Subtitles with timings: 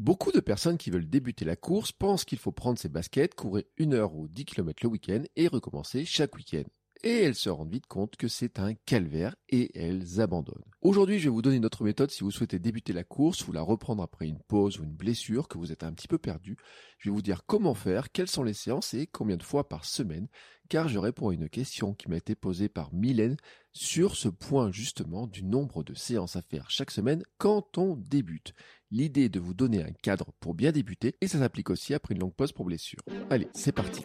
[0.00, 3.64] Beaucoup de personnes qui veulent débuter la course pensent qu'il faut prendre ses baskets, courir
[3.76, 6.64] une heure ou 10 km le week-end et recommencer chaque week-end.
[7.02, 10.64] Et elles se rendent vite compte que c'est un calvaire et elles abandonnent.
[10.80, 13.52] Aujourd'hui, je vais vous donner une autre méthode si vous souhaitez débuter la course ou
[13.52, 16.56] la reprendre après une pause ou une blessure, que vous êtes un petit peu perdu.
[16.96, 19.84] Je vais vous dire comment faire, quelles sont les séances et combien de fois par
[19.84, 20.28] semaine,
[20.70, 23.36] car je réponds à une question qui m'a été posée par Mylène
[23.72, 28.54] sur ce point justement du nombre de séances à faire chaque semaine quand on débute.
[28.92, 32.14] L'idée est de vous donner un cadre pour bien débuter et ça s'applique aussi après
[32.14, 32.98] une longue pause pour blessure.
[33.30, 34.02] Allez, c'est parti.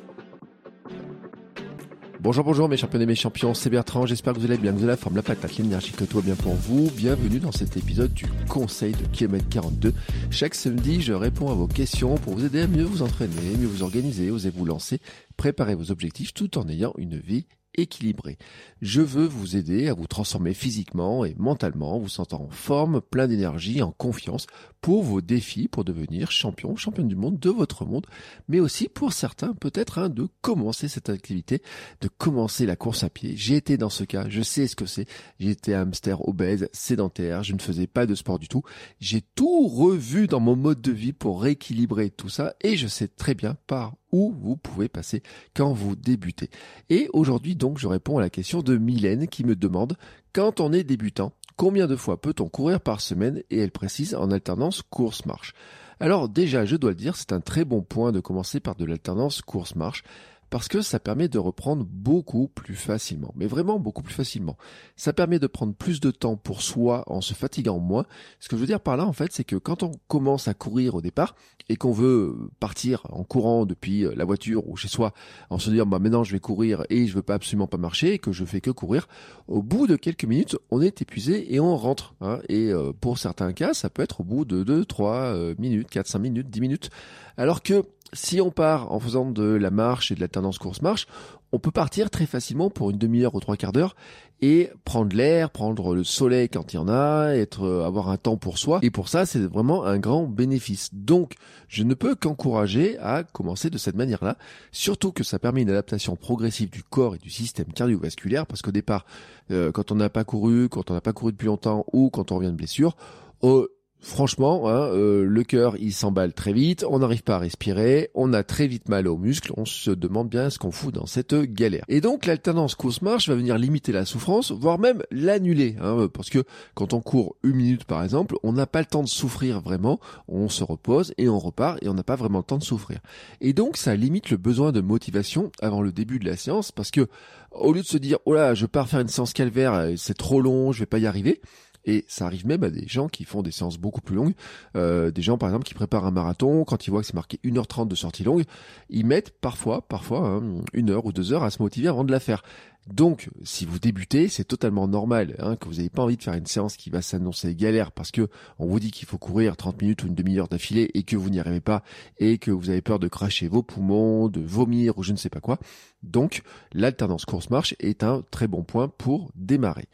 [2.20, 4.78] Bonjour, bonjour mes champions et mes champions, c'est Bertrand, j'espère que vous allez bien, que
[4.78, 6.90] vous avez la forme, la patate, l'énergie, que tout va bien pour vous.
[6.92, 9.94] Bienvenue dans cet épisode du Conseil de Kilomètre 42.
[10.30, 13.68] Chaque samedi, je réponds à vos questions pour vous aider à mieux vous entraîner, mieux
[13.68, 15.00] vous organiser, oser vous lancer,
[15.38, 17.46] préparer vos objectifs tout en ayant une vie
[17.78, 18.38] équilibrée.
[18.82, 23.28] Je veux vous aider à vous transformer physiquement et mentalement, vous sentant en forme, plein
[23.28, 24.48] d'énergie, en confiance
[24.82, 28.06] pour vos défis, pour devenir champion, championne du monde de votre monde,
[28.48, 31.62] mais aussi pour certains peut-être de commencer cette activité,
[32.02, 33.34] de commencer la course à pied.
[33.36, 35.08] J'ai été dans ce cas, je sais ce que c'est.
[35.40, 38.64] J'ai été hamster obèse, sédentaire, je ne faisais pas de sport du tout.
[39.00, 43.08] J'ai tout revu dans mon mode de vie pour rééquilibrer tout ça et je sais
[43.08, 45.22] très bien par où vous pouvez passer
[45.54, 46.50] quand vous débutez.
[46.90, 49.98] Et aujourd'hui donc je réponds à la question de Mylène qui me demande
[50.34, 53.42] quand on est débutant, combien de fois peut-on courir par semaine?
[53.50, 55.54] Et elle précise en alternance course-marche.
[56.00, 58.86] Alors déjà, je dois le dire, c'est un très bon point de commencer par de
[58.86, 60.04] l'alternance course-marche
[60.50, 64.58] parce que ça permet de reprendre beaucoup plus facilement, mais vraiment beaucoup plus facilement.
[64.96, 68.06] Ça permet de prendre plus de temps pour soi en se fatiguant moins.
[68.40, 70.54] Ce que je veux dire par là, en fait, c'est que quand on commence à
[70.54, 71.36] courir au départ
[71.68, 75.14] et qu'on veut partir en courant depuis la voiture ou chez soi,
[75.50, 78.14] en se disant, bah maintenant je vais courir et je veux pas absolument pas marcher
[78.14, 79.08] et que je fais que courir,
[79.48, 82.16] au bout de quelques minutes, on est épuisé et on rentre.
[82.22, 82.40] Hein.
[82.50, 86.08] et euh, pour certains cas, ça peut être au bout de 2, 3 minutes, 4,
[86.08, 86.90] 5 minutes, 10 minutes.
[87.38, 87.84] Alors que
[88.16, 91.08] si on part en faisant de la marche et de la tendance course-marche,
[91.52, 93.96] on peut partir très facilement pour une demi-heure ou trois quarts d'heure
[94.42, 98.36] et prendre l'air, prendre le soleil quand il y en a, être, avoir un temps
[98.36, 98.80] pour soi.
[98.82, 100.90] Et pour ça, c'est vraiment un grand bénéfice.
[100.94, 101.36] Donc,
[101.70, 104.38] je ne peux qu'encourager à commencer de cette manière-là.
[104.72, 108.72] Surtout que ça permet une adaptation progressive du corps et du système cardiovasculaire parce qu'au
[108.72, 109.06] départ,
[109.52, 112.32] euh, quand on n'a pas couru, quand on n'a pas couru depuis longtemps ou quand
[112.32, 112.98] on revient de blessure,
[113.44, 113.68] euh,
[114.08, 118.34] Franchement, hein, euh, le cœur il s'emballe très vite, on n'arrive pas à respirer, on
[118.34, 121.34] a très vite mal aux muscles, on se demande bien ce qu'on fout dans cette
[121.34, 121.84] galère.
[121.88, 126.44] Et donc l'alternance course-marche va venir limiter la souffrance, voire même l'annuler, hein, parce que
[126.76, 130.00] quand on court une minute par exemple, on n'a pas le temps de souffrir vraiment,
[130.28, 133.00] on se repose et on repart et on n'a pas vraiment le temps de souffrir.
[133.42, 136.92] Et donc ça limite le besoin de motivation avant le début de la séance, parce
[136.92, 137.08] que
[137.50, 140.42] au lieu de se dire oh là je pars faire une séance calvaire, c'est trop
[140.42, 141.42] long, je vais pas y arriver,
[141.86, 144.34] et ça arrive même à des gens qui font des séances beaucoup plus longues.
[144.76, 147.40] Euh, des gens, par exemple, qui préparent un marathon, quand ils voient que c'est marqué
[147.44, 148.44] 1h30 de sortie longue,
[148.90, 152.12] ils mettent parfois, parfois, hein, une heure ou deux heures à se motiver avant de
[152.12, 152.44] la faire.
[152.88, 156.36] Donc, si vous débutez, c'est totalement normal hein, que vous n'ayez pas envie de faire
[156.36, 158.28] une séance qui va s'annoncer galère parce que
[158.60, 161.32] on vous dit qu'il faut courir 30 minutes ou une demi-heure d'affilée et que vous
[161.32, 161.82] n'y arrivez pas
[162.20, 165.30] et que vous avez peur de cracher vos poumons, de vomir ou je ne sais
[165.30, 165.58] pas quoi.
[166.04, 166.44] Donc,
[166.74, 169.88] l'alternance course-marche est un très bon point pour démarrer.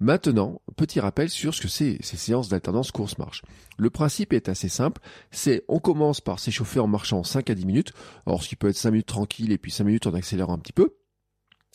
[0.00, 3.42] Maintenant, petit rappel sur ce que c'est ces séances d'alternance course-marche.
[3.76, 7.66] Le principe est assez simple, c'est on commence par s'échauffer en marchant 5 à 10
[7.66, 7.92] minutes,
[8.26, 10.58] alors ce qui peut être 5 minutes tranquille et puis 5 minutes en accélérant un
[10.58, 10.96] petit peu.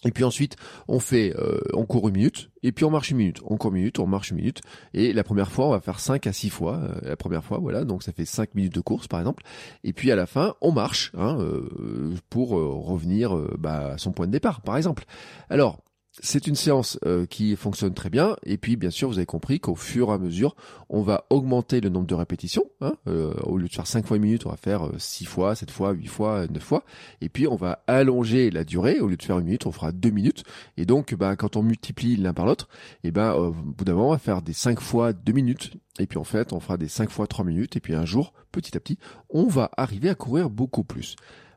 [0.06, 0.56] Et puis ensuite,
[0.88, 3.42] on fait, euh, on court une minute, et puis on marche une minute.
[3.46, 4.62] On court une minute, on marche une minute.
[4.94, 6.78] Et la première fois, on va faire 5 à 6 fois.
[6.78, 9.44] euh, la première fois, voilà, donc ça fait 5 minutes de course par exemple.
[9.84, 13.98] Et puis à la fin, on marche hein, euh, pour euh, revenir euh, bah, à
[14.00, 15.06] son point de départ, par exemple.
[15.50, 15.84] Alors,
[16.22, 18.38] c'est une séance euh, qui fonctionne très bien.
[18.44, 20.56] Et puis, bien sûr, vous avez compris qu'au fur et à mesure,
[20.90, 22.66] on va augmenter le nombre de répétitions.
[22.82, 22.94] Hein.
[23.08, 25.72] Euh, au lieu de faire 5 fois une minute, on va faire 6 fois, 7
[25.72, 26.86] fois, 8 fois, 9 fois.
[27.22, 29.00] Et puis, on va allonger la durée.
[29.00, 30.44] Au lieu de faire une minute, on fera 2 minutes.
[30.78, 32.70] Et donc, bah, quand on multiplie l'un par l'autre,
[33.04, 35.74] et ben, euh, au bout d'un moment, on va faire des 5 fois 2 minutes.
[36.00, 37.76] Et puis, en fait, on fera des 5 fois 3 minutes.
[37.76, 38.98] Et puis, un jour, petit à petit,
[39.30, 41.16] on va arriver à courir beaucoup plus.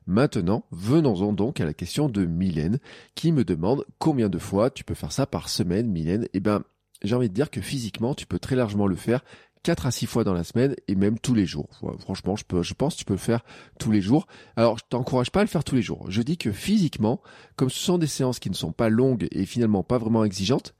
[0.08, 2.78] Maintenant, venons-en donc à la question de Mylène,
[3.14, 6.26] qui me demande combien de fois tu peux faire ça par semaine, Mylène.
[6.32, 6.62] Eh ben,
[7.02, 9.22] j'ai envie de dire que physiquement, tu peux très largement le faire
[9.64, 11.68] 4 à 6 fois dans la semaine et même tous les jours.
[11.98, 13.44] Franchement, je, pense que tu peux le faire
[13.78, 14.26] tous les jours.
[14.56, 16.10] Alors, je t'encourage pas à le faire tous les jours.
[16.10, 17.20] Je dis que physiquement,
[17.56, 20.74] comme ce sont des séances qui ne sont pas longues et finalement pas vraiment exigeantes,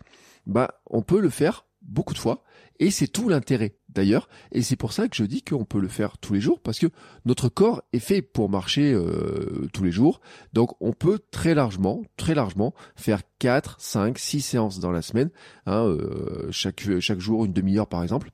[0.47, 2.45] bah, on peut le faire beaucoup de fois
[2.81, 4.29] et c'est tout l'intérêt d'ailleurs.
[4.53, 6.79] Et c'est pour ça que je dis qu'on peut le faire tous les jours parce
[6.79, 6.87] que
[7.25, 10.21] notre corps est fait pour marcher euh, tous les jours.
[10.53, 15.31] Donc on peut très largement, très largement faire 4, 5, 6 séances dans la semaine,
[15.67, 18.31] hein, euh, chaque, chaque jour une demi-heure par exemple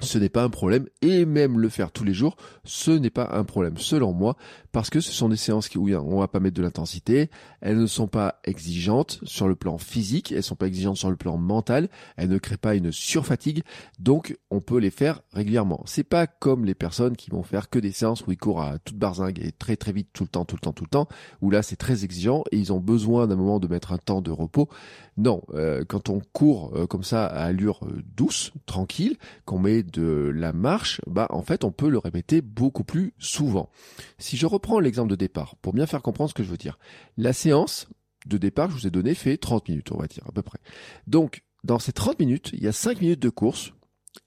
[0.00, 3.30] ce n'est pas un problème et même le faire tous les jours, ce n'est pas
[3.32, 4.36] un problème selon moi
[4.72, 7.30] parce que ce sont des séances qui, où on va pas mettre de l'intensité,
[7.60, 11.16] elles ne sont pas exigeantes sur le plan physique, elles sont pas exigeantes sur le
[11.16, 13.62] plan mental, elles ne créent pas une surfatigue,
[14.00, 15.82] donc on peut les faire régulièrement.
[15.86, 18.80] C'est pas comme les personnes qui vont faire que des séances où ils courent à
[18.80, 21.08] toute barzingue et très très vite tout le temps, tout le temps, tout le temps,
[21.40, 24.22] où là c'est très exigeant et ils ont besoin d'un moment de mettre un temps
[24.22, 24.68] de repos.
[25.16, 29.82] Non, euh, quand on court euh, comme ça à allure euh, douce, tranquille, qu'on met
[29.82, 33.70] de la marche, bah en fait on peut le répéter beaucoup plus souvent.
[34.18, 36.78] Si je reprends l'exemple de départ, pour bien faire comprendre ce que je veux dire,
[37.16, 37.88] la séance
[38.26, 40.42] de départ que je vous ai donné fait 30 minutes, on va dire à peu
[40.42, 40.58] près.
[41.06, 43.72] Donc dans ces 30 minutes, il y a 5 minutes de course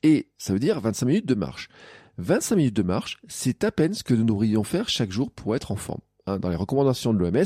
[0.04, 1.70] et ça veut dire 25 minutes de marche.
[2.18, 5.56] 25 minutes de marche, c'est à peine ce que nous devrions faire chaque jour pour
[5.56, 6.02] être en forme.
[6.28, 7.46] Hein, dans les recommandations de l'OMS,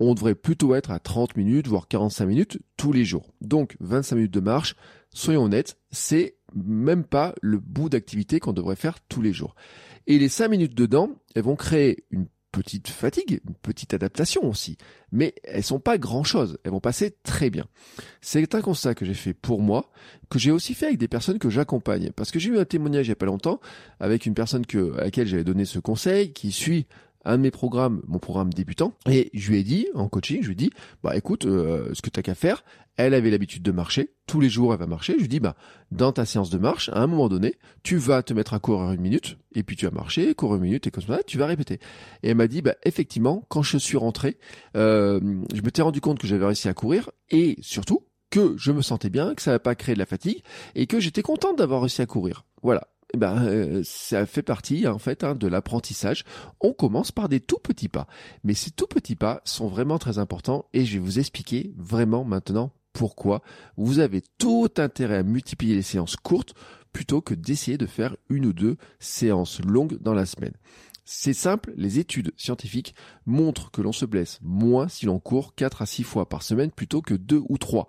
[0.00, 3.32] on devrait plutôt être à 30 minutes, voire 45 minutes tous les jours.
[3.40, 4.74] Donc 25 minutes de marche,
[5.10, 9.54] soyons honnêtes, c'est même pas le bout d'activité qu'on devrait faire tous les jours.
[10.08, 14.78] Et les 5 minutes dedans, elles vont créer une petite fatigue, une petite adaptation aussi,
[15.12, 17.66] mais elles sont pas grand chose, elles vont passer très bien.
[18.20, 19.90] C'est un constat que j'ai fait pour moi,
[20.30, 23.06] que j'ai aussi fait avec des personnes que j'accompagne, parce que j'ai eu un témoignage
[23.06, 23.60] il y a pas longtemps
[24.00, 24.64] avec une personne
[24.96, 26.86] à laquelle j'avais donné ce conseil, qui suit
[27.28, 30.46] un de mes programmes, mon programme débutant, et je lui ai dit, en coaching, je
[30.46, 30.70] lui ai dit,
[31.02, 32.64] bah écoute, euh, ce que tu as qu'à faire,
[32.96, 35.54] elle avait l'habitude de marcher, tous les jours elle va marcher, je lui dis, bah
[35.92, 38.90] dans ta séance de marche, à un moment donné, tu vas te mettre à courir
[38.92, 41.46] une minute, et puis tu vas marcher, courir une minute, et comme ça, tu vas
[41.46, 41.74] répéter.
[42.22, 44.38] Et elle m'a dit, bah effectivement, quand je suis rentré,
[44.76, 45.20] euh,
[45.54, 48.82] je me t'ai rendu compte que j'avais réussi à courir, et surtout, que je me
[48.82, 50.42] sentais bien, que ça n'a pas créé de la fatigue,
[50.74, 52.44] et que j'étais contente d'avoir réussi à courir.
[52.62, 56.24] Voilà eh ben, euh, ça fait partie en fait hein, de l'apprentissage.
[56.60, 58.06] On commence par des tout petits pas,
[58.44, 62.24] mais ces tout petits pas sont vraiment très importants et je vais vous expliquer vraiment
[62.24, 63.42] maintenant pourquoi
[63.76, 66.54] vous avez tout intérêt à multiplier les séances courtes
[66.92, 70.54] plutôt que d'essayer de faire une ou deux séances longues dans la semaine.
[71.04, 72.94] C'est simple, les études scientifiques
[73.24, 76.70] montrent que l'on se blesse moins si l'on court 4 à 6 fois par semaine
[76.70, 77.88] plutôt que 2 ou 3.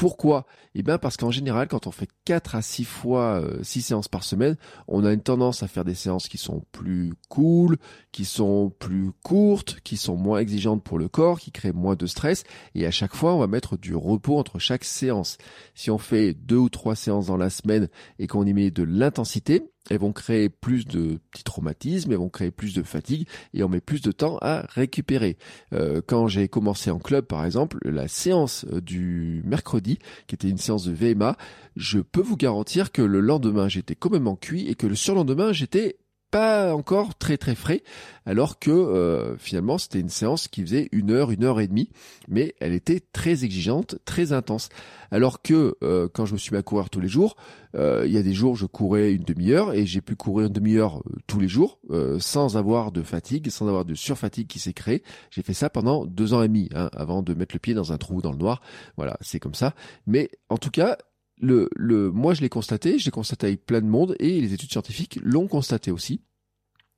[0.00, 0.46] Pourquoi?
[0.74, 4.08] Eh bien parce qu'en général, quand on fait 4 à 6 fois 6 euh, séances
[4.08, 4.56] par semaine,
[4.88, 7.76] on a une tendance à faire des séances qui sont plus cool,
[8.10, 12.06] qui sont plus courtes, qui sont moins exigeantes pour le corps, qui créent moins de
[12.06, 12.44] stress.
[12.74, 15.36] Et à chaque fois, on va mettre du repos entre chaque séance.
[15.74, 18.84] Si on fait deux ou trois séances dans la semaine et qu'on y met de
[18.84, 23.62] l'intensité, elles vont créer plus de petits traumatismes, elles vont créer plus de fatigue et
[23.62, 25.36] on met plus de temps à récupérer.
[25.72, 30.48] Euh, quand j'ai commencé en club, par exemple, la séance euh, du mercredi, qui était
[30.48, 31.36] une séance de VMA,
[31.76, 35.96] je peux vous garantir que le lendemain j'étais complètement cuit et que le surlendemain j'étais
[36.30, 37.82] pas encore très très frais,
[38.26, 41.90] alors que euh, finalement c'était une séance qui faisait une heure, une heure et demie,
[42.28, 44.68] mais elle était très exigeante, très intense.
[45.10, 47.36] Alors que euh, quand je me suis mis à courir tous les jours,
[47.74, 50.52] euh, il y a des jours je courais une demi-heure et j'ai pu courir une
[50.52, 51.78] demi-heure tous les jours
[52.18, 55.02] sans avoir de fatigue, sans avoir de surfatigue qui s'est créée.
[55.30, 57.92] J'ai fait ça pendant deux ans et demi, hein, avant de mettre le pied dans
[57.92, 58.60] un trou dans le noir.
[58.96, 59.74] Voilà, c'est comme ça.
[60.06, 60.96] Mais en tout cas,
[61.40, 64.52] le, le, moi je l'ai constaté, je l'ai constaté avec plein de monde et les
[64.52, 66.22] études scientifiques l'ont constaté aussi.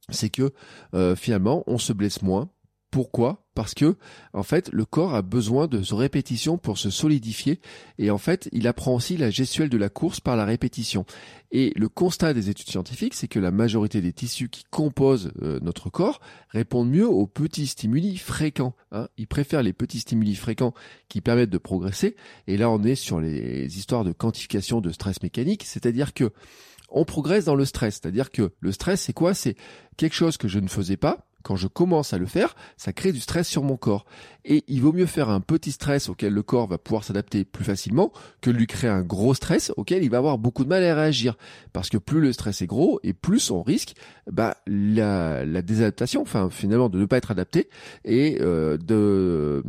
[0.08, 0.52] C'est que
[0.94, 2.50] euh, finalement on se blesse moins.
[2.92, 3.42] Pourquoi?
[3.54, 3.96] Parce que
[4.34, 7.58] en fait le corps a besoin de répétition pour se solidifier
[7.98, 11.06] et en fait il apprend aussi la gestuelle de la course par la répétition.
[11.52, 15.58] Et le constat des études scientifiques, c'est que la majorité des tissus qui composent euh,
[15.62, 16.20] notre corps
[16.50, 18.74] répondent mieux aux petits stimuli fréquents.
[18.90, 19.08] Hein.
[19.16, 20.74] Ils préfèrent les petits stimuli fréquents
[21.08, 22.14] qui permettent de progresser.
[22.46, 26.30] Et là on est sur les histoires de quantification de stress mécanique, c'est-à-dire que
[26.90, 28.00] on progresse dans le stress.
[28.02, 29.32] C'est-à-dire que le stress, c'est quoi?
[29.32, 29.56] C'est
[29.96, 31.26] quelque chose que je ne faisais pas.
[31.42, 34.04] Quand je commence à le faire, ça crée du stress sur mon corps.
[34.44, 37.64] Et il vaut mieux faire un petit stress auquel le corps va pouvoir s'adapter plus
[37.64, 40.94] facilement que lui créer un gros stress auquel il va avoir beaucoup de mal à
[40.94, 41.36] réagir.
[41.72, 43.94] Parce que plus le stress est gros et plus on risque
[44.30, 47.68] bah, la, la désadaptation, enfin finalement de ne pas être adapté
[48.04, 49.62] et euh, de,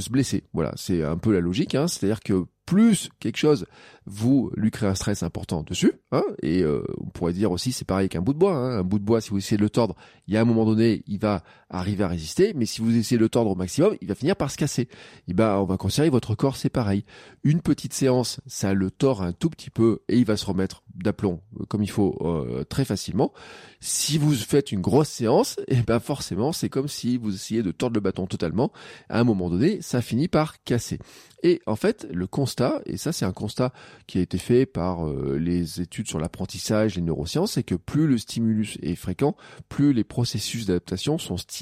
[0.00, 0.44] se blesser.
[0.52, 1.74] Voilà, c'est un peu la logique.
[1.74, 1.88] Hein.
[1.88, 3.66] C'est-à-dire que plus quelque chose
[4.06, 5.92] vous lui créez un stress important dessus.
[6.12, 8.54] Hein, et euh, on pourrait dire aussi, c'est pareil qu'un bout de bois.
[8.54, 9.94] Hein, un bout de bois, si vous essayez de le tordre,
[10.26, 12.52] il y a un moment donné, il va arriver à résister.
[12.54, 14.88] Mais si vous essayez de le tordre au maximum, il va finir par se casser.
[15.28, 17.04] Et ben, on va considérer votre corps, c'est pareil.
[17.44, 20.82] Une petite séance, ça le tord un tout petit peu et il va se remettre
[20.94, 23.32] d'aplomb euh, comme il faut euh, très facilement.
[23.80, 27.62] Si vous faites une grosse séance, et eh ben forcément, c'est comme si vous essayez
[27.62, 28.72] de tordre le bâton totalement.
[29.08, 30.98] À un moment donné, ça finit par casser.
[31.42, 33.72] Et en fait, le constat, et ça c'est un constat
[34.06, 38.06] qui a été fait par euh, les études sur l'apprentissage, les neurosciences, c'est que plus
[38.06, 39.36] le stimulus est fréquent,
[39.68, 41.59] plus les processus d'adaptation sont stimulés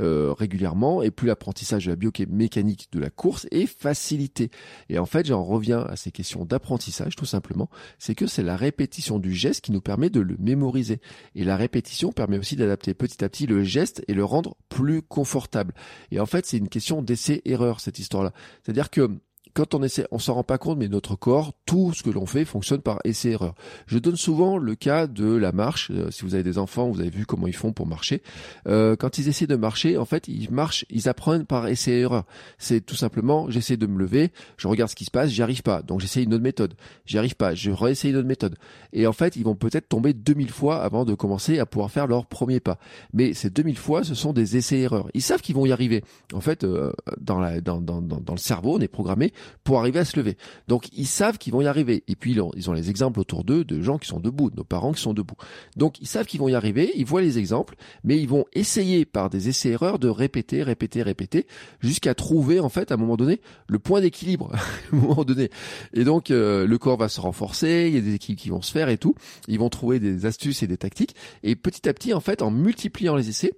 [0.00, 4.50] euh, régulièrement et plus l'apprentissage de la biomécanique de la course est facilité.
[4.88, 7.68] Et en fait, j'en reviens à ces questions d'apprentissage tout simplement,
[7.98, 11.00] c'est que c'est la répétition du geste qui nous permet de le mémoriser.
[11.34, 15.02] Et la répétition permet aussi d'adapter petit à petit le geste et le rendre plus
[15.02, 15.74] confortable.
[16.10, 18.32] Et en fait, c'est une question d'essai-erreur cette histoire-là.
[18.62, 19.10] C'est-à-dire que
[19.54, 22.26] quand on essaie, on s'en rend pas compte, mais notre corps, tout ce que l'on
[22.26, 23.54] fait fonctionne par essai-erreur.
[23.86, 25.92] Je donne souvent le cas de la marche.
[25.92, 28.22] Euh, si vous avez des enfants, vous avez vu comment ils font pour marcher.
[28.66, 32.24] Euh, quand ils essaient de marcher, en fait, ils marchent, ils apprennent par essai-erreur.
[32.58, 35.62] C'est tout simplement, j'essaie de me lever, je regarde ce qui se passe, j'y arrive
[35.62, 36.74] pas, donc j'essaie une autre méthode.
[37.06, 38.56] J'y arrive pas, je réessaye une autre méthode.
[38.92, 42.08] Et en fait, ils vont peut-être tomber 2000 fois avant de commencer à pouvoir faire
[42.08, 42.78] leur premier pas.
[43.12, 45.08] Mais ces 2000 fois, ce sont des essais-erreurs.
[45.14, 46.02] Ils savent qu'ils vont y arriver.
[46.32, 49.32] En fait, euh, dans, la, dans, dans, dans le cerveau, on est programmé
[49.62, 50.36] pour arriver à se lever.
[50.68, 52.04] Donc ils savent qu'ils vont y arriver.
[52.08, 54.64] Et puis ils ont, les exemples autour d'eux de gens qui sont debout, de nos
[54.64, 55.36] parents qui sont debout.
[55.76, 59.04] Donc ils savent qu'ils vont y arriver, ils voient les exemples, mais ils vont essayer
[59.04, 61.46] par des essais-erreurs de répéter, répéter, répéter,
[61.80, 64.52] jusqu'à trouver en fait à un moment donné le point d'équilibre
[64.92, 65.50] à moment donné.
[65.92, 68.62] Et donc euh, le corps va se renforcer, il y a des équipes qui vont
[68.62, 69.14] se faire et tout.
[69.48, 71.14] Ils vont trouver des astuces et des tactiques.
[71.42, 73.52] Et petit à petit en fait en multipliant les essais,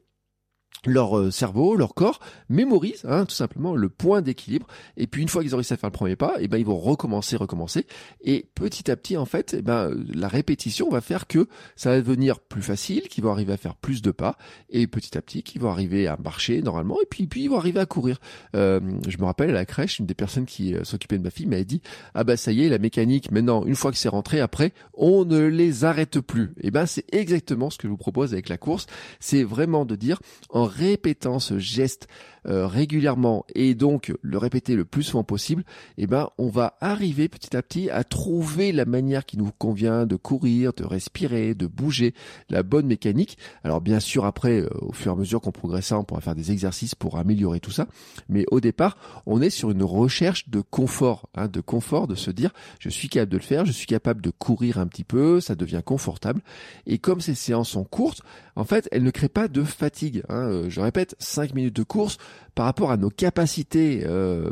[0.87, 4.67] leur euh, cerveau, leur corps mémorise hein, tout simplement le point d'équilibre.
[4.97, 6.59] Et puis une fois qu'ils ont réussi à faire le premier pas, et eh ben
[6.59, 7.87] ils vont recommencer, recommencer.
[8.23, 11.97] Et petit à petit, en fait, eh ben la répétition va faire que ça va
[11.99, 14.37] devenir plus facile, qu'ils vont arriver à faire plus de pas,
[14.71, 17.59] et petit à petit, qu'ils vont arriver à marcher normalement, et puis puis ils vont
[17.59, 18.19] arriver à courir.
[18.55, 21.31] Euh, je me rappelle à la crèche, une des personnes qui euh, s'occupait de ma
[21.31, 21.81] fille m'avait dit
[22.15, 25.25] ah bah ça y est, la mécanique maintenant, une fois que c'est rentré, après on
[25.25, 26.55] ne les arrête plus.
[26.59, 28.87] Et eh ben c'est exactement ce que je vous propose avec la course.
[29.21, 32.09] C'est vraiment de dire en répétant ce geste
[32.49, 35.65] euh, régulièrement et donc le répéter le plus souvent possible,
[35.99, 40.07] eh ben on va arriver petit à petit à trouver la manière qui nous convient
[40.07, 42.15] de courir, de respirer, de bouger,
[42.49, 43.37] la bonne mécanique.
[43.65, 46.37] Alors bien sûr après, euh, au fur et à mesure qu'on progressera, on pourra faire
[46.37, 47.89] des exercices pour améliorer tout ça.
[48.29, 52.31] Mais au départ, on est sur une recherche de confort, hein, de confort, de se
[52.31, 55.41] dire je suis capable de le faire, je suis capable de courir un petit peu,
[55.41, 56.43] ça devient confortable.
[56.87, 58.23] Et comme ces séances sont courtes,
[58.55, 60.23] en fait, elles ne créent pas de fatigue.
[60.29, 60.56] Hein.
[60.57, 62.19] Euh, je répète, 5 minutes de course,
[62.55, 64.51] par rapport à nos capacités, euh,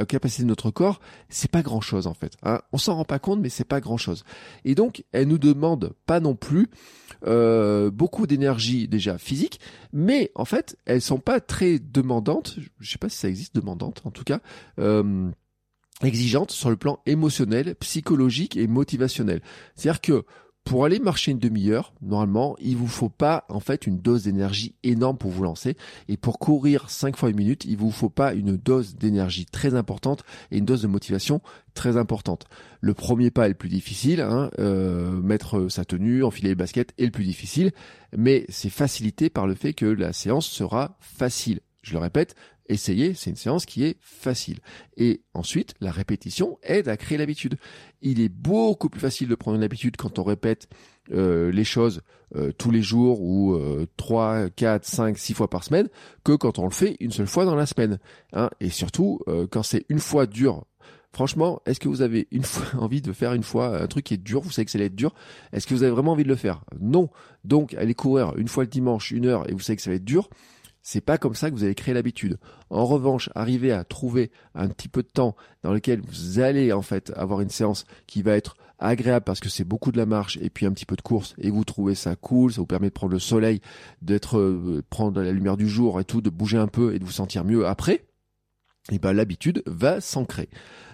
[0.00, 2.32] aux capacités de notre corps, c'est pas grand chose en fait.
[2.42, 2.60] Hein.
[2.72, 4.24] On s'en rend pas compte, mais c'est pas grand chose.
[4.64, 6.70] Et donc, elle nous demande pas non plus
[7.26, 9.60] euh, beaucoup d'énergie déjà physique,
[9.92, 12.56] mais en fait, elles sont pas très demandantes.
[12.80, 14.40] Je sais pas si ça existe demandantes, en tout cas.
[14.78, 15.30] Euh,
[16.02, 19.42] exigeantes sur le plan émotionnel, psychologique et motivationnel.
[19.76, 20.24] C'est-à-dire que
[20.64, 24.74] pour aller marcher une demi-heure, normalement, il vous faut pas en fait une dose d'énergie
[24.82, 25.76] énorme pour vous lancer.
[26.08, 29.74] Et pour courir 5 fois une minute, il vous faut pas une dose d'énergie très
[29.74, 31.42] importante et une dose de motivation
[31.74, 32.46] très importante.
[32.80, 36.94] Le premier pas est le plus difficile, hein, euh, mettre sa tenue, enfiler les baskets
[36.96, 37.72] est le plus difficile,
[38.16, 41.60] mais c'est facilité par le fait que la séance sera facile.
[41.82, 42.34] Je le répète,
[42.66, 44.58] Essayez, c'est une séance qui est facile.
[44.96, 47.56] Et ensuite, la répétition aide à créer l'habitude.
[48.00, 50.68] Il est beaucoup plus facile de prendre une habitude quand on répète
[51.12, 52.00] euh, les choses
[52.36, 55.88] euh, tous les jours ou euh, 3, 4, 5, 6 fois par semaine
[56.24, 57.98] que quand on le fait une seule fois dans la semaine.
[58.32, 58.50] Hein.
[58.60, 60.64] Et surtout, euh, quand c'est une fois dur.
[61.12, 64.14] Franchement, est-ce que vous avez une fois envie de faire une fois un truc qui
[64.14, 64.40] est dur?
[64.40, 65.14] Vous savez que ça va être dur.
[65.52, 66.64] Est-ce que vous avez vraiment envie de le faire?
[66.80, 67.08] Non.
[67.44, 69.96] Donc, allez courir une fois le dimanche, une heure, et vous savez que ça va
[69.96, 70.28] être dur.
[70.86, 72.38] C'est pas comme ça que vous allez créer l'habitude.
[72.68, 76.82] En revanche, arriver à trouver un petit peu de temps dans lequel vous allez en
[76.82, 80.36] fait avoir une séance qui va être agréable parce que c'est beaucoup de la marche
[80.42, 82.88] et puis un petit peu de course et vous trouvez ça cool, ça vous permet
[82.88, 83.62] de prendre le soleil,
[84.02, 87.04] d'être euh, prendre la lumière du jour et tout, de bouger un peu et de
[87.04, 88.04] vous sentir mieux après.
[88.92, 90.50] Et ben l'habitude va s'ancrer.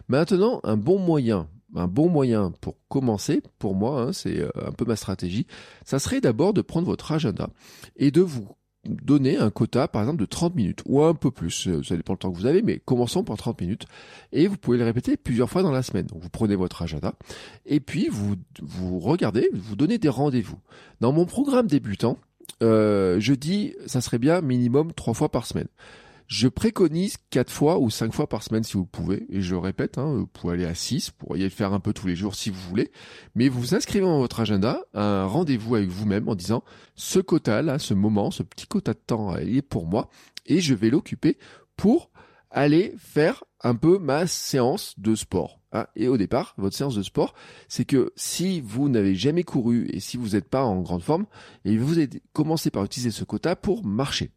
[0.07, 4.73] Maintenant, un bon moyen un bon moyen pour commencer, pour moi, hein, c'est euh, un
[4.73, 5.47] peu ma stratégie,
[5.85, 7.49] ça serait d'abord de prendre votre agenda
[7.97, 8.49] et de vous
[8.85, 12.15] donner un quota, par exemple, de 30 minutes, ou un peu plus, euh, ça dépend
[12.15, 13.85] le temps que vous avez, mais commençons par 30 minutes,
[14.33, 16.07] et vous pouvez le répéter plusieurs fois dans la semaine.
[16.15, 17.15] Vous prenez votre agenda,
[17.67, 20.59] et puis vous, vous regardez, vous donnez des rendez-vous.
[21.01, 22.17] Dans mon programme débutant,
[22.63, 25.69] euh, je dis, ça serait bien minimum trois fois par semaine.
[26.31, 29.99] Je préconise quatre fois ou cinq fois par semaine si vous pouvez, et je répète,
[29.99, 32.51] hein, vous pouvez aller à 6, vous pourriez faire un peu tous les jours si
[32.51, 32.93] vous voulez,
[33.35, 36.63] mais vous inscrivez dans votre agenda un rendez-vous avec vous-même en disant
[36.95, 40.09] ce quota là, ce moment, ce petit quota de temps il est pour moi,
[40.47, 41.37] et je vais l'occuper
[41.77, 42.13] pour
[42.53, 45.59] aller faire un peu ma séance de sport.
[45.73, 45.89] Hein.
[45.97, 47.35] Et au départ, votre séance de sport,
[47.67, 51.27] c'est que si vous n'avez jamais couru et si vous n'êtes pas en grande forme,
[51.65, 51.97] et vous
[52.33, 54.31] commencez par utiliser ce quota pour marcher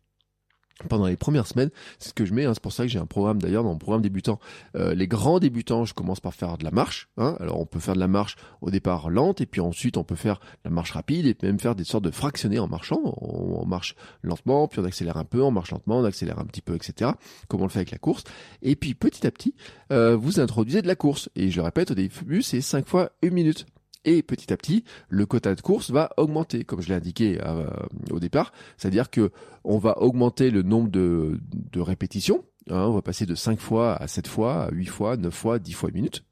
[0.88, 2.46] pendant les premières semaines, c'est ce que je mets.
[2.46, 4.40] Hein, c'est pour ça que j'ai un programme d'ailleurs dans mon programme débutant.
[4.76, 7.10] Euh, les grands débutants, je commence par faire de la marche.
[7.18, 7.36] Hein.
[7.40, 10.16] Alors on peut faire de la marche au départ lente et puis ensuite on peut
[10.16, 13.00] faire la marche rapide et même faire des sortes de fractionnés en marchant.
[13.04, 16.62] On, marche lentement, puis on accélère un peu, on marche lentement, on accélère un petit
[16.62, 17.12] peu, etc.
[17.48, 18.24] Comme on le fait avec la course.
[18.62, 19.56] Et puis petit à petit,
[19.92, 21.30] euh, vous introduisez de la course.
[21.36, 23.66] Et je le répète, au début c'est 5 fois une minute.
[24.06, 27.70] Et petit à petit, le quota de course va augmenter, comme je l'ai indiqué euh,
[28.12, 28.52] au départ.
[28.78, 29.32] C'est-à-dire que
[29.64, 31.40] on va augmenter le nombre de,
[31.76, 32.44] répétitions.
[32.70, 32.86] Hein.
[32.88, 35.74] on va passer de 5 fois à 7 fois, à 8 fois, 9 fois, 10
[35.74, 36.24] fois une minute.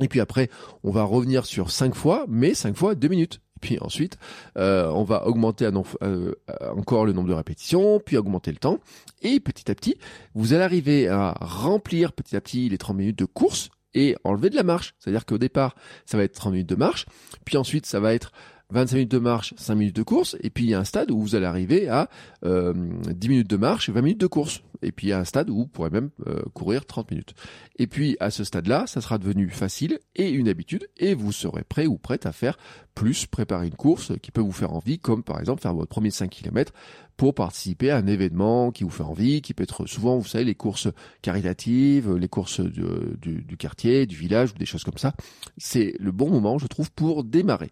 [0.00, 0.50] Et puis après,
[0.82, 3.40] on va revenir sur 5 fois, mais 5 fois 2 minutes.
[3.60, 4.18] Puis ensuite,
[4.58, 5.68] euh, on va augmenter
[6.02, 6.32] euh,
[6.76, 8.78] encore le nombre de répétitions, puis augmenter le temps.
[9.22, 9.96] Et petit à petit,
[10.34, 14.50] vous allez arriver à remplir petit à petit les 30 minutes de course et enlever
[14.50, 14.94] de la marche.
[14.98, 15.74] C'est-à-dire qu'au départ,
[16.06, 17.06] ça va être 30 minutes de marche,
[17.44, 18.32] puis ensuite ça va être
[18.74, 21.12] 25 minutes de marche, 5 minutes de course, et puis il y a un stade
[21.12, 22.10] où vous allez arriver à
[22.44, 22.74] euh,
[23.08, 24.62] 10 minutes de marche et 20 minutes de course.
[24.82, 27.34] Et puis il y a un stade où vous pourrez même euh, courir 30 minutes.
[27.78, 31.62] Et puis à ce stade-là, ça sera devenu facile et une habitude, et vous serez
[31.62, 32.58] prêt ou prête à faire
[32.96, 36.10] plus, préparer une course qui peut vous faire envie, comme par exemple faire votre premier
[36.10, 36.72] 5 km
[37.16, 40.44] pour participer à un événement qui vous fait envie, qui peut être souvent, vous savez,
[40.44, 40.88] les courses
[41.22, 42.82] caritatives, les courses du,
[43.20, 45.14] du quartier, du village, ou des choses comme ça.
[45.56, 47.70] C'est le bon moment, je trouve, pour démarrer.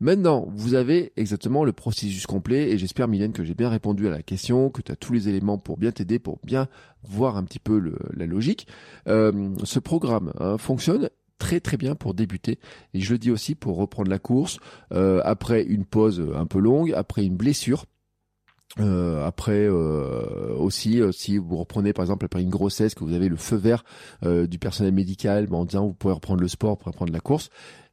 [0.00, 4.10] Maintenant, vous avez exactement le processus complet et j'espère, Mylène, que j'ai bien répondu à
[4.10, 6.68] la question, que tu as tous les éléments pour bien t'aider, pour bien
[7.02, 8.66] voir un petit peu la logique.
[9.08, 12.58] Euh, ce programme hein, fonctionne très très bien pour débuter
[12.92, 14.58] et je le dis aussi pour reprendre la course
[14.92, 17.84] euh, après une pause un peu longue, après une blessure.
[18.78, 23.14] Euh, après euh, aussi, euh, si vous reprenez par exemple après une grossesse, que vous
[23.14, 23.84] avez le feu vert
[24.22, 27.50] du personnel médical, en disant vous pouvez reprendre le sport, vous pouvez reprendre la course,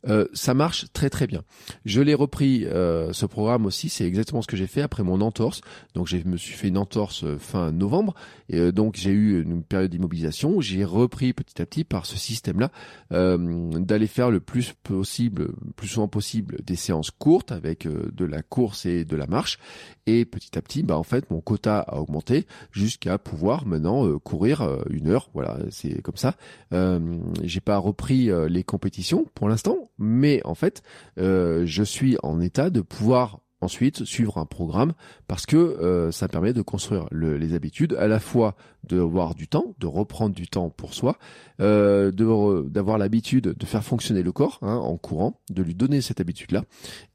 [0.07, 1.43] euh, ça marche très très bien.
[1.85, 5.21] Je l'ai repris euh, ce programme aussi, c'est exactement ce que j'ai fait après mon
[5.21, 5.61] entorse.
[5.95, 8.13] Donc je me suis fait une entorse euh, fin novembre
[8.49, 10.61] et donc j'ai eu une période d'immobilisation.
[10.61, 12.71] J'ai repris petit à petit par ce système-là
[13.09, 18.85] d'aller faire le plus possible, plus souvent possible des séances courtes avec de la course
[18.85, 19.57] et de la marche.
[20.05, 24.67] Et petit à petit, bah en fait mon quota a augmenté jusqu'à pouvoir maintenant courir
[24.89, 25.29] une heure.
[25.33, 26.35] Voilà, c'est comme ça.
[27.43, 30.81] j'ai pas repris les compétitions pour l'instant mais en fait,
[31.19, 34.93] euh, je suis en état de pouvoir ensuite suivre un programme
[35.27, 39.75] parce que euh, ça permet de construire les habitudes, à la fois d'avoir du temps,
[39.79, 41.17] de reprendre du temps pour soi,
[41.59, 46.21] euh, d'avoir l'habitude de faire fonctionner le corps hein, en courant, de lui donner cette
[46.21, 46.63] habitude-là.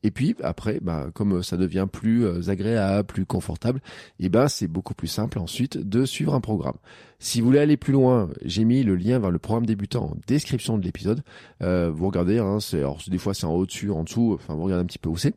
[0.03, 3.81] Et puis après, bah, comme ça devient plus euh, agréable, plus confortable,
[4.19, 6.77] et eh ben c'est beaucoup plus simple ensuite de suivre un programme.
[7.19, 10.17] Si vous voulez aller plus loin, j'ai mis le lien vers le programme débutant en
[10.27, 11.23] description de l'épisode.
[11.63, 14.65] Euh, vous regardez, hein, c'est, des fois c'est en haut dessus, en dessous, enfin vous
[14.65, 15.35] regardez un petit peu où c'est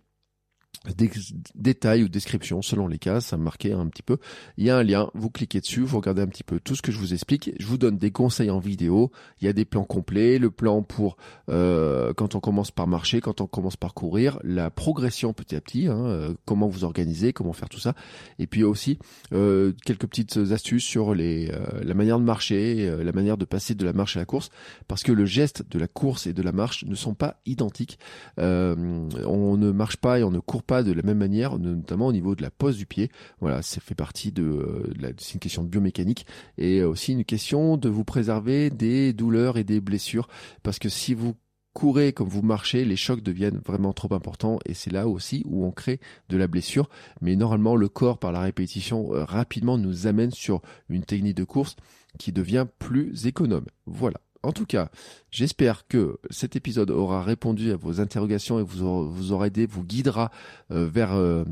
[0.97, 1.09] des
[1.55, 4.17] détails ou descriptions selon les cas, ça me marquait un petit peu.
[4.57, 6.81] Il y a un lien, vous cliquez dessus, vous regardez un petit peu tout ce
[6.81, 7.51] que je vous explique.
[7.59, 9.11] Je vous donne des conseils en vidéo.
[9.41, 11.17] Il y a des plans complets, le plan pour
[11.49, 15.61] euh, quand on commence par marcher, quand on commence par courir, la progression petit à
[15.61, 17.95] petit, hein, euh, comment vous organiser, comment faire tout ça.
[18.39, 18.97] Et puis aussi
[19.33, 23.85] euh, quelques petites astuces sur les la manière de marcher, la manière de passer de
[23.85, 24.49] la marche à la course,
[24.87, 27.99] parce que le geste de la course et de la marche ne sont pas identiques.
[28.37, 32.11] on ne marche pas et on ne court pas de la même manière, notamment au
[32.11, 33.09] niveau de la pose du pied.
[33.39, 36.25] Voilà, ça fait partie de, euh, c'est une question de biomécanique
[36.57, 40.27] et aussi une question de vous préserver des douleurs et des blessures,
[40.63, 41.35] parce que si vous
[41.75, 45.65] courez comme vous marchez, les chocs deviennent vraiment trop importants et c'est là aussi où
[45.65, 46.89] on crée de la blessure.
[47.21, 51.43] Mais normalement, le corps, par la répétition, euh, rapidement nous amène sur une technique de
[51.43, 51.75] course
[52.17, 53.65] qui devient plus économe.
[53.85, 54.21] Voilà.
[54.45, 54.89] En tout cas,
[55.31, 59.65] j'espère que cet épisode aura répondu à vos interrogations et vous aura, vous aura aidé,
[59.65, 60.31] vous guidera
[60.71, 61.43] euh, vers euh,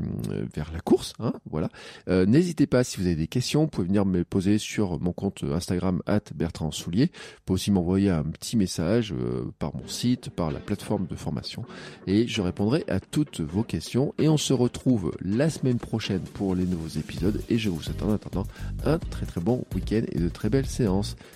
[0.54, 1.12] vers la course.
[1.18, 1.68] Hein, voilà.
[2.08, 5.12] Euh, n'hésitez pas si vous avez des questions, vous pouvez venir me poser sur mon
[5.12, 6.02] compte Instagram
[6.34, 7.06] Bertrand Soulier.
[7.06, 9.12] Vous pouvez aussi m'envoyer un petit message
[9.58, 11.64] par mon site, par la plateforme de formation,
[12.06, 14.14] et je répondrai à toutes vos questions.
[14.18, 17.42] Et on se retrouve la semaine prochaine pour les nouveaux épisodes.
[17.48, 18.46] Et je vous souhaite en attendant
[18.84, 21.16] un très très bon week-end et de très belles séances.